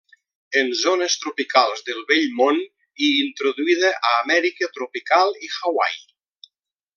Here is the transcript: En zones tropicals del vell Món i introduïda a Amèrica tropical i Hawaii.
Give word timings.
En 0.59 0.69
zones 0.77 1.17
tropicals 1.25 1.83
del 1.89 1.99
vell 2.11 2.25
Món 2.39 2.57
i 3.09 3.09
introduïda 3.25 3.93
a 4.13 4.17
Amèrica 4.23 4.71
tropical 4.79 5.37
i 5.51 5.55
Hawaii. 5.59 6.03